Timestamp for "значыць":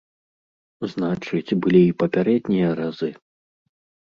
0.93-1.57